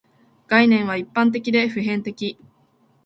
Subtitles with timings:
[0.47, 2.39] 概念は一般的で普遍的